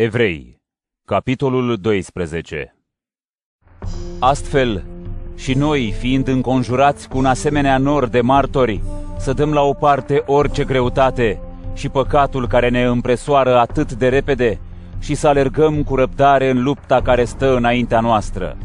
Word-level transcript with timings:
Evrei, 0.00 0.60
capitolul 1.04 1.76
12 1.76 2.76
Astfel, 4.18 4.84
și 5.36 5.54
noi, 5.54 5.94
fiind 5.98 6.28
înconjurați 6.28 7.08
cu 7.08 7.18
un 7.18 7.24
asemenea 7.24 7.78
nor 7.78 8.08
de 8.08 8.20
martori, 8.20 8.80
să 9.18 9.32
dăm 9.32 9.52
la 9.52 9.60
o 9.60 9.72
parte 9.72 10.22
orice 10.26 10.64
greutate 10.64 11.40
și 11.74 11.88
păcatul 11.88 12.46
care 12.46 12.68
ne 12.68 12.84
împresoară 12.84 13.58
atât 13.58 13.92
de 13.92 14.08
repede 14.08 14.60
și 14.98 15.14
să 15.14 15.28
alergăm 15.28 15.82
cu 15.82 15.94
răbdare 15.94 16.50
în 16.50 16.62
lupta 16.62 17.02
care 17.02 17.24
stă 17.24 17.56
înaintea 17.56 18.00
noastră. 18.00 18.56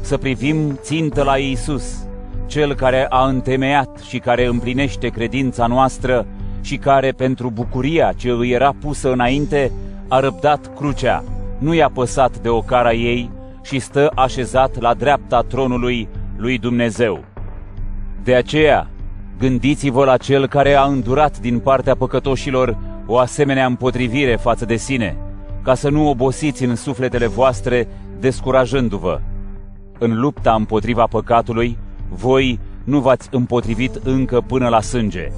Să 0.00 0.16
privim 0.16 0.78
țintă 0.82 1.22
la 1.22 1.38
Iisus, 1.38 2.06
Cel 2.46 2.74
care 2.74 3.06
a 3.08 3.26
întemeiat 3.26 3.98
și 3.98 4.18
care 4.18 4.44
împlinește 4.44 5.08
credința 5.08 5.66
noastră 5.66 6.26
și 6.60 6.76
care, 6.76 7.12
pentru 7.12 7.50
bucuria 7.50 8.12
ce 8.12 8.30
îi 8.30 8.50
era 8.50 8.74
pusă 8.80 9.12
înainte, 9.12 9.72
a 10.08 10.20
răbdat 10.20 10.74
crucea, 10.76 11.24
nu 11.58 11.74
i-a 11.74 11.90
păsat 11.90 12.38
de 12.38 12.48
ocara 12.48 12.92
ei 12.92 13.30
și 13.62 13.78
stă 13.78 14.12
așezat 14.14 14.80
la 14.80 14.94
dreapta 14.94 15.40
tronului 15.40 16.08
lui 16.36 16.58
Dumnezeu. 16.58 17.24
De 18.22 18.34
aceea, 18.34 18.90
gândiți-vă 19.38 20.04
la 20.04 20.16
cel 20.16 20.46
care 20.48 20.74
a 20.74 20.84
îndurat 20.84 21.40
din 21.40 21.58
partea 21.58 21.94
păcătoșilor 21.94 22.76
o 23.06 23.18
asemenea 23.18 23.66
împotrivire 23.66 24.36
față 24.36 24.64
de 24.64 24.76
sine, 24.76 25.16
ca 25.62 25.74
să 25.74 25.90
nu 25.90 26.08
obosiți 26.08 26.64
în 26.64 26.76
sufletele 26.76 27.26
voastre 27.26 27.88
descurajându-vă. 28.20 29.20
În 29.98 30.20
lupta 30.20 30.54
împotriva 30.54 31.06
păcatului, 31.06 31.78
voi 32.08 32.58
nu 32.84 33.00
v-ați 33.00 33.28
împotrivit 33.30 34.00
încă 34.04 34.40
până 34.40 34.68
la 34.68 34.80
sânge 34.80 35.28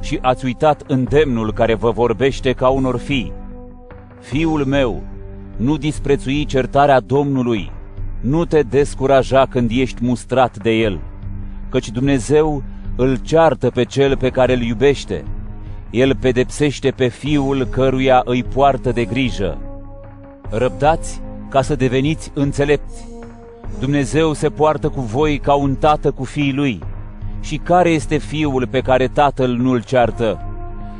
și 0.00 0.18
ați 0.22 0.44
uitat 0.44 0.82
îndemnul 0.86 1.52
care 1.52 1.74
vă 1.74 1.90
vorbește 1.90 2.52
ca 2.52 2.68
unor 2.68 2.96
fii. 2.96 3.32
Fiul 4.20 4.64
meu, 4.64 5.02
nu 5.56 5.76
disprețui 5.76 6.44
certarea 6.44 7.00
Domnului, 7.00 7.70
nu 8.20 8.44
te 8.44 8.62
descuraja 8.62 9.46
când 9.50 9.70
ești 9.72 10.04
mustrat 10.04 10.58
de 10.62 10.70
el, 10.70 11.00
căci 11.68 11.90
Dumnezeu 11.90 12.62
îl 12.96 13.16
ceartă 13.16 13.70
pe 13.70 13.84
cel 13.84 14.16
pe 14.16 14.28
care 14.28 14.54
îl 14.54 14.60
iubește. 14.60 15.24
El 15.90 16.16
pedepsește 16.16 16.90
pe 16.90 17.06
fiul 17.06 17.64
căruia 17.64 18.22
îi 18.24 18.44
poartă 18.44 18.92
de 18.92 19.04
grijă. 19.04 19.58
Răbdați 20.50 21.20
ca 21.48 21.62
să 21.62 21.74
deveniți 21.74 22.30
înțelepți. 22.34 23.04
Dumnezeu 23.78 24.32
se 24.32 24.48
poartă 24.48 24.88
cu 24.88 25.00
voi 25.00 25.38
ca 25.38 25.54
un 25.54 25.74
tată 25.74 26.10
cu 26.10 26.24
fiii 26.24 26.52
lui. 26.52 26.82
Și 27.40 27.56
care 27.56 27.90
este 27.90 28.16
fiul 28.16 28.66
pe 28.66 28.80
care 28.80 29.08
tatăl 29.08 29.50
nu-l 29.50 29.82
ceartă? 29.82 30.45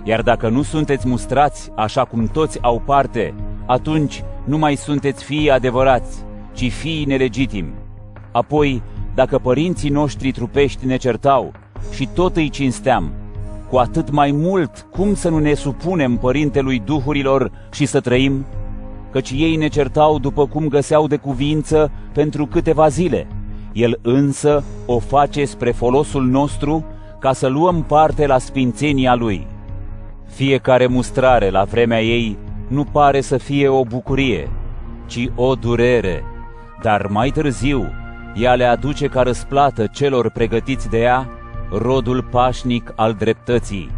Iar 0.08 0.22
dacă 0.22 0.48
nu 0.48 0.62
sunteți 0.62 1.08
mustrați 1.08 1.70
așa 1.74 2.04
cum 2.04 2.26
toți 2.26 2.58
au 2.62 2.82
parte, 2.84 3.34
atunci 3.66 4.22
nu 4.44 4.58
mai 4.58 4.76
sunteți 4.76 5.24
fii 5.24 5.50
adevărați, 5.50 6.24
ci 6.52 6.72
fii 6.72 7.04
nelegitimi. 7.04 7.74
Apoi, 8.32 8.82
dacă 9.14 9.38
părinții 9.38 9.90
noștri 9.90 10.30
trupești 10.30 10.86
ne 10.86 10.96
certau 10.96 11.52
și 11.92 12.08
tot 12.14 12.36
îi 12.36 12.48
cinsteam, 12.48 13.12
cu 13.70 13.76
atât 13.76 14.10
mai 14.10 14.30
mult 14.30 14.86
cum 14.90 15.14
să 15.14 15.28
nu 15.28 15.38
ne 15.38 15.54
supunem 15.54 16.16
părintelui 16.16 16.82
duhurilor 16.84 17.50
și 17.72 17.86
să 17.86 18.00
trăim? 18.00 18.46
Căci 19.12 19.30
ei 19.30 19.56
ne 19.56 19.68
certau 19.68 20.18
după 20.18 20.46
cum 20.46 20.68
găseau 20.68 21.06
de 21.06 21.16
cuvință 21.16 21.90
pentru 22.12 22.46
câteva 22.46 22.88
zile. 22.88 23.26
El 23.72 23.98
însă 24.02 24.64
o 24.86 24.98
face 24.98 25.44
spre 25.44 25.70
folosul 25.70 26.26
nostru 26.26 26.84
ca 27.18 27.32
să 27.32 27.46
luăm 27.46 27.82
parte 27.82 28.26
la 28.26 28.38
sfințenia 28.38 29.14
Lui. 29.14 29.46
Fiecare 30.26 30.86
mustrare 30.86 31.50
la 31.50 31.64
vremea 31.64 32.02
ei 32.02 32.38
nu 32.68 32.84
pare 32.84 33.20
să 33.20 33.36
fie 33.36 33.68
o 33.68 33.84
bucurie, 33.84 34.50
ci 35.06 35.28
o 35.34 35.54
durere, 35.54 36.24
dar 36.82 37.06
mai 37.06 37.30
târziu 37.30 37.90
ea 38.36 38.54
le 38.54 38.64
aduce 38.64 39.06
ca 39.06 39.22
răsplată 39.22 39.86
celor 39.86 40.30
pregătiți 40.30 40.88
de 40.88 40.98
ea 40.98 41.28
rodul 41.70 42.22
pașnic 42.22 42.92
al 42.96 43.14
dreptății. 43.14 43.90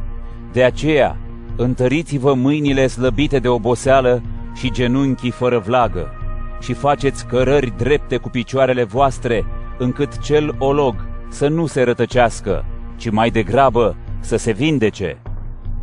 De 0.53 0.65
aceea, 0.65 1.17
întăriți-vă 1.57 2.35
mâinile 2.35 2.87
slăbite 2.87 3.39
de 3.39 3.49
oboseală 3.49 4.23
și 4.55 4.71
genunchii 4.71 5.31
fără 5.31 5.59
vlagă 5.59 6.13
și 6.61 6.73
faceți 6.73 7.27
cărări 7.27 7.73
drepte 7.77 8.17
cu 8.17 8.29
picioarele 8.29 8.85
voastre, 8.85 9.45
încât 9.79 10.19
cel 10.19 10.55
olog 10.59 10.95
să 11.29 11.49
nu 11.49 11.67
se 11.67 11.83
rătăcească, 11.83 12.65
ci 12.97 13.11
mai 13.11 13.31
degrabă 13.31 13.97
să 14.21 14.37
se 14.37 14.53
vindece. 14.53 15.19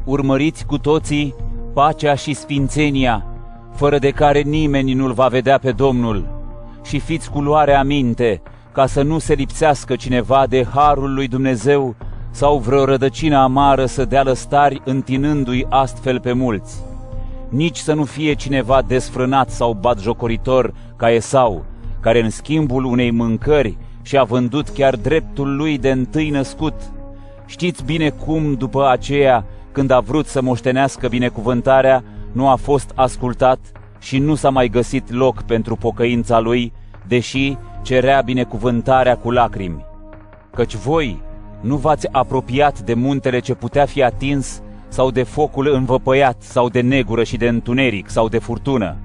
Urmăriți 0.06 0.66
cu 0.66 0.78
toții 0.78 1.36
pacea 1.74 2.16
și 2.16 2.34
sfințenia, 2.34 3.26
fără 3.76 3.98
de 3.98 4.10
care 4.10 4.42
nimeni 4.42 4.94
nu-L 4.94 5.14
va 5.14 5.28
vedea 5.28 5.58
pe 5.58 5.72
Domnul, 5.72 6.28
și 6.84 7.00
fiți 7.00 7.32
cu 7.32 7.42
luare 7.42 7.74
aminte, 7.74 8.42
ca 8.72 8.86
să 8.86 9.02
nu 9.02 9.20
se 9.20 9.34
lipsească 9.34 9.96
cineva 9.96 10.46
de 10.50 10.66
harul 10.74 11.14
lui 11.14 11.28
Dumnezeu 11.28 11.96
sau 12.32 12.58
vreo 12.58 12.86
rădăcină 12.86 13.38
amară 13.38 13.86
să 13.86 14.06
dea 14.06 14.24
lăstari 14.24 14.82
întinându-i 14.84 15.66
astfel 15.70 16.20
pe 16.20 16.34
mulți. 16.34 16.76
Nici 17.50 17.78
să 17.78 17.94
nu 17.94 18.04
fie 18.04 18.34
cineva 18.34 18.82
desfrânat 18.88 19.50
sau 19.50 19.74
batjocoritor 19.74 20.74
ca 20.96 21.10
Esau, 21.10 21.66
care 22.00 22.24
în 22.24 22.30
schimbul 22.30 22.84
unei 22.84 23.12
mâncări 23.12 23.78
și-a 24.02 24.24
vândut 24.24 24.70
chiar 24.70 24.96
dreptul 24.96 25.56
lui 25.56 25.78
de 25.78 25.92
întâi 25.92 26.30
născut. 26.30 26.74
Știți 27.46 27.84
bine 27.84 28.10
cum, 28.10 28.54
după 28.54 28.90
aceea, 28.90 29.46
când 29.76 29.92
a 29.92 30.00
vrut 30.00 30.28
să 30.28 30.42
moștenească 30.42 31.08
binecuvântarea, 31.08 32.04
nu 32.32 32.48
a 32.48 32.56
fost 32.56 32.92
ascultat 32.96 33.60
și 34.00 34.18
nu 34.18 34.36
s-a 34.36 34.50
mai 34.50 34.68
găsit 34.70 35.12
loc 35.12 35.42
pentru 35.42 35.76
pocăința 35.76 36.40
lui, 36.40 36.74
deși 37.08 37.58
cerea 37.82 38.22
binecuvântarea 38.22 39.18
cu 39.18 39.32
lacrimi. 39.32 39.86
Căci 40.54 40.76
voi 40.76 41.22
nu 41.62 41.76
v-ați 41.76 42.08
apropiat 42.12 42.80
de 42.80 42.94
muntele 42.94 43.40
ce 43.40 43.54
putea 43.54 43.86
fi 43.86 44.04
atins 44.04 44.62
sau 44.88 45.12
de 45.12 45.24
focul 45.24 45.74
învăpăiat 45.74 46.42
sau 46.42 46.70
de 46.70 46.82
negură 46.82 47.24
și 47.24 47.38
de 47.38 47.48
întuneric 47.48 48.10
sau 48.10 48.28
de 48.28 48.40
furtună, 48.40 48.98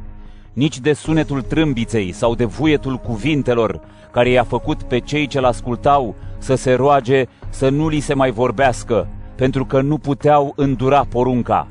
nici 0.52 0.78
de 0.78 0.92
sunetul 0.92 1.42
trâmbiței 1.42 2.12
sau 2.12 2.34
de 2.34 2.44
vuietul 2.44 2.96
cuvintelor 2.96 3.80
care 4.10 4.30
i-a 4.30 4.44
făcut 4.44 4.82
pe 4.82 4.98
cei 4.98 5.26
ce-l 5.26 5.44
ascultau 5.44 6.14
să 6.38 6.54
se 6.54 6.72
roage 6.72 7.24
să 7.48 7.68
nu 7.68 7.88
li 7.88 8.00
se 8.00 8.14
mai 8.14 8.30
vorbească, 8.30 9.08
pentru 9.40 9.64
că 9.64 9.80
nu 9.80 9.98
puteau 9.98 10.52
îndura 10.56 11.04
porunca. 11.04 11.68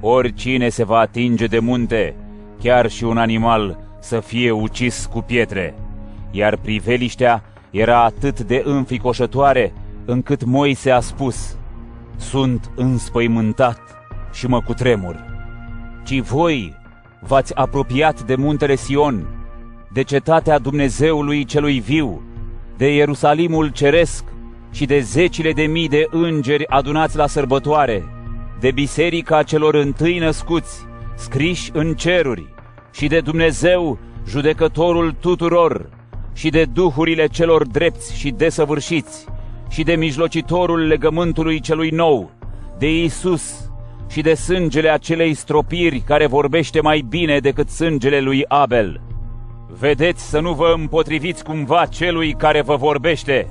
Oricine 0.00 0.68
se 0.68 0.84
va 0.84 0.98
atinge 0.98 1.46
de 1.46 1.58
munte, 1.58 2.14
chiar 2.58 2.90
și 2.90 3.04
un 3.04 3.16
animal, 3.16 3.78
să 4.00 4.20
fie 4.20 4.50
ucis 4.50 5.06
cu 5.12 5.20
pietre. 5.20 5.74
Iar 6.30 6.56
priveliștea 6.56 7.42
era 7.70 8.04
atât 8.04 8.40
de 8.40 8.62
înficoșătoare, 8.64 9.72
încât 10.04 10.44
Moise 10.44 10.90
a 10.90 11.00
spus, 11.00 11.56
Sunt 12.16 12.70
înspăimântat 12.76 13.80
și 14.32 14.46
mă 14.46 14.60
cutremur. 14.60 15.24
Ci 16.04 16.20
voi 16.20 16.76
v-ați 17.20 17.54
apropiat 17.54 18.22
de 18.22 18.34
muntele 18.34 18.74
Sion, 18.74 19.26
de 19.92 20.02
cetatea 20.02 20.58
Dumnezeului 20.58 21.44
celui 21.44 21.78
viu, 21.78 22.22
de 22.76 22.94
Ierusalimul 22.94 23.68
ceresc 23.68 24.24
și 24.70 24.84
de 24.84 25.00
zecile 25.00 25.52
de 25.52 25.62
mii 25.62 25.88
de 25.88 26.06
îngeri 26.10 26.68
adunați 26.68 27.16
la 27.16 27.26
sărbătoare, 27.26 28.04
de 28.60 28.70
biserica 28.70 29.42
celor 29.42 29.74
întâi 29.74 30.18
născuți, 30.18 30.86
scriși 31.16 31.70
în 31.72 31.94
ceruri, 31.94 32.54
și 32.92 33.06
de 33.06 33.20
Dumnezeu, 33.20 33.98
judecătorul 34.28 35.14
tuturor, 35.20 35.88
și 36.32 36.48
de 36.48 36.64
duhurile 36.64 37.26
celor 37.26 37.66
drepți 37.66 38.18
și 38.18 38.30
desăvârșiți, 38.30 39.26
și 39.68 39.82
de 39.82 39.94
mijlocitorul 39.94 40.86
legământului 40.86 41.60
celui 41.60 41.90
nou, 41.90 42.30
de 42.78 43.02
Isus, 43.02 43.70
și 44.10 44.20
de 44.20 44.34
sângele 44.34 44.88
acelei 44.88 45.34
stropiri 45.34 46.00
care 46.00 46.26
vorbește 46.26 46.80
mai 46.80 47.04
bine 47.08 47.38
decât 47.38 47.68
sângele 47.68 48.20
lui 48.20 48.44
Abel. 48.48 49.00
Vedeți 49.78 50.28
să 50.28 50.40
nu 50.40 50.52
vă 50.52 50.72
împotriviți 50.76 51.44
cumva 51.44 51.86
celui 51.86 52.32
care 52.32 52.62
vă 52.62 52.76
vorbește, 52.76 53.48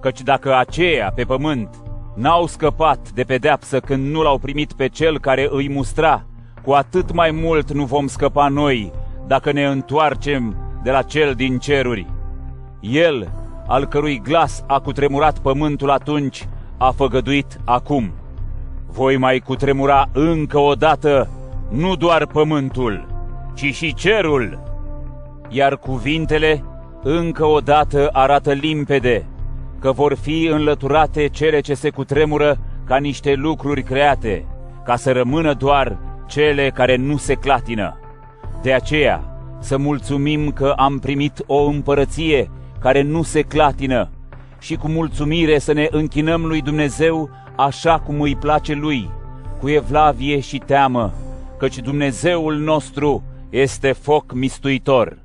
căci 0.00 0.22
dacă 0.22 0.56
aceia 0.56 1.12
pe 1.14 1.24
pământ 1.24 1.68
n-au 2.14 2.46
scăpat 2.46 3.10
de 3.10 3.22
pedeapsă 3.22 3.80
când 3.80 4.06
nu 4.06 4.22
l-au 4.22 4.38
primit 4.38 4.72
pe 4.72 4.88
cel 4.88 5.20
care 5.20 5.48
îi 5.50 5.70
mustra, 5.70 6.24
cu 6.64 6.72
atât 6.72 7.12
mai 7.12 7.30
mult 7.30 7.72
nu 7.72 7.84
vom 7.84 8.06
scăpa 8.06 8.48
noi 8.48 8.92
dacă 9.26 9.52
ne 9.52 9.66
întoarcem 9.66 10.56
de 10.82 10.90
la 10.90 11.02
cel 11.02 11.34
din 11.34 11.58
ceruri. 11.58 12.06
El, 12.80 13.30
al 13.66 13.86
cărui 13.86 14.20
glas 14.20 14.64
a 14.66 14.80
cutremurat 14.80 15.38
pământul 15.38 15.90
atunci, 15.90 16.48
a 16.78 16.90
făgăduit 16.90 17.60
acum. 17.64 18.12
Voi 18.86 19.16
mai 19.16 19.38
cutremura 19.38 20.08
încă 20.12 20.58
o 20.58 20.74
dată 20.74 21.28
nu 21.70 21.96
doar 21.96 22.26
pământul, 22.26 23.06
ci 23.54 23.74
și 23.74 23.94
cerul. 23.94 24.58
Iar 25.48 25.76
cuvintele 25.76 26.64
încă 27.02 27.44
o 27.44 27.58
dată 27.58 28.08
arată 28.12 28.52
limpede 28.52 29.26
că 29.80 29.92
vor 29.92 30.14
fi 30.14 30.46
înlăturate 30.46 31.28
cele 31.28 31.60
ce 31.60 31.74
se 31.74 31.90
cutremură 31.90 32.58
ca 32.84 32.96
niște 32.96 33.34
lucruri 33.34 33.82
create, 33.82 34.44
ca 34.84 34.96
să 34.96 35.12
rămână 35.12 35.54
doar 35.54 35.98
cele 36.26 36.70
care 36.70 36.96
nu 36.96 37.16
se 37.16 37.34
clatină. 37.34 38.00
De 38.62 38.72
aceea, 38.72 39.38
să 39.60 39.76
mulțumim 39.76 40.50
că 40.50 40.72
am 40.76 40.98
primit 40.98 41.42
o 41.46 41.64
împărăție 41.64 42.50
care 42.80 43.02
nu 43.02 43.22
se 43.22 43.42
clatină 43.42 44.10
și 44.58 44.76
cu 44.76 44.88
mulțumire 44.88 45.58
să 45.58 45.72
ne 45.72 45.86
închinăm 45.90 46.44
lui 46.44 46.62
Dumnezeu 46.62 47.30
așa 47.56 47.98
cum 47.98 48.20
îi 48.20 48.36
place 48.36 48.74
lui, 48.74 49.10
cu 49.60 49.68
evlavie 49.68 50.40
și 50.40 50.58
teamă, 50.58 51.12
căci 51.58 51.78
Dumnezeul 51.78 52.56
nostru 52.56 53.22
este 53.50 53.92
foc 53.92 54.32
mistuitor. 54.32 55.18